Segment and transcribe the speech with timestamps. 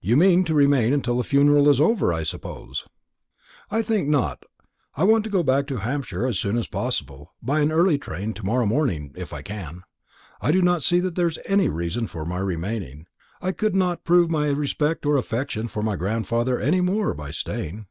[0.00, 2.86] "You mean to remain until the funeral is over, I suppose?"
[3.72, 4.44] "I think not;
[4.94, 8.34] I want to go back to Hampshire as soon as possible by an early train
[8.34, 9.82] to morrow morning, if I can.
[10.40, 13.08] I do not see that there is any reason for my remaining.
[13.42, 17.86] I could not prove my respect or affection for my grandfather any more by staying."